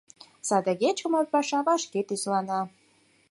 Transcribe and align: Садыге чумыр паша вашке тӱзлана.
Садыге 0.47 0.89
чумыр 0.97 1.25
паша 1.33 1.59
вашке 1.67 1.99
тӱзлана. 2.07 2.61